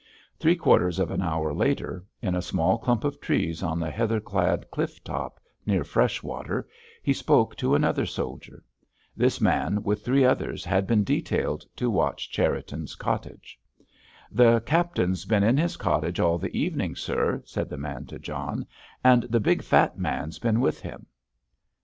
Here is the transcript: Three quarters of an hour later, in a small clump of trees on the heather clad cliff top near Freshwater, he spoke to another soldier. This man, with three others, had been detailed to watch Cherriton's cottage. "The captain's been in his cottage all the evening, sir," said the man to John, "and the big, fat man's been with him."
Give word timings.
Three 0.39 0.55
quarters 0.55 0.97
of 0.97 1.11
an 1.11 1.21
hour 1.21 1.53
later, 1.53 2.03
in 2.23 2.33
a 2.33 2.41
small 2.41 2.79
clump 2.79 3.03
of 3.03 3.21
trees 3.21 3.61
on 3.61 3.79
the 3.79 3.91
heather 3.91 4.19
clad 4.19 4.71
cliff 4.71 5.03
top 5.03 5.39
near 5.63 5.83
Freshwater, 5.83 6.67
he 7.03 7.13
spoke 7.13 7.55
to 7.57 7.75
another 7.75 8.07
soldier. 8.07 8.63
This 9.15 9.39
man, 9.39 9.83
with 9.83 10.03
three 10.03 10.25
others, 10.25 10.65
had 10.65 10.87
been 10.87 11.03
detailed 11.03 11.65
to 11.75 11.87
watch 11.91 12.31
Cherriton's 12.31 12.95
cottage. 12.95 13.59
"The 14.31 14.61
captain's 14.61 15.25
been 15.25 15.43
in 15.43 15.57
his 15.57 15.77
cottage 15.77 16.19
all 16.19 16.39
the 16.39 16.57
evening, 16.57 16.95
sir," 16.95 17.43
said 17.45 17.69
the 17.69 17.77
man 17.77 18.07
to 18.07 18.17
John, 18.17 18.65
"and 19.03 19.21
the 19.29 19.39
big, 19.39 19.61
fat 19.61 19.99
man's 19.99 20.39
been 20.39 20.61
with 20.61 20.81
him." 20.81 21.05